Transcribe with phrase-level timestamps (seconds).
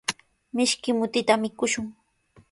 [0.55, 1.87] Mishki mutita mikushun.